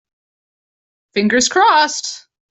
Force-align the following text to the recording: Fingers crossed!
Fingers 1.13 1.47
crossed! 1.47 2.27